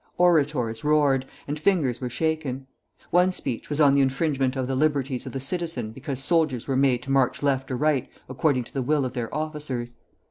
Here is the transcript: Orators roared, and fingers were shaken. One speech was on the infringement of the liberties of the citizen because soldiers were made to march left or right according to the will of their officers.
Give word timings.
Orators 0.17 0.83
roared, 0.83 1.27
and 1.47 1.59
fingers 1.59 2.01
were 2.01 2.09
shaken. 2.09 2.65
One 3.11 3.31
speech 3.31 3.69
was 3.69 3.79
on 3.79 3.93
the 3.93 4.01
infringement 4.01 4.55
of 4.55 4.65
the 4.65 4.73
liberties 4.73 5.27
of 5.27 5.31
the 5.31 5.39
citizen 5.39 5.91
because 5.91 6.19
soldiers 6.23 6.67
were 6.67 6.75
made 6.75 7.03
to 7.03 7.11
march 7.11 7.43
left 7.43 7.69
or 7.69 7.75
right 7.77 8.09
according 8.27 8.63
to 8.63 8.73
the 8.73 8.81
will 8.81 9.05
of 9.05 9.13
their 9.13 9.31
officers. 9.31 9.93